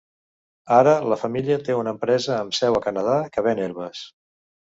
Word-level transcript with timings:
Ara 0.77 0.93
la 1.11 1.17
família 1.23 1.57
té 1.67 1.75
una 1.81 1.93
empresa 1.97 2.33
amb 2.39 2.57
seu 2.61 2.79
a 2.79 2.83
Canadà 2.87 3.19
que 3.37 3.45
ven 3.51 3.63
herbes. 3.69 4.03